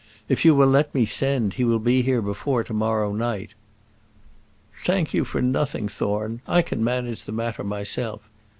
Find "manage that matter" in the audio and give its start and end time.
6.83-7.63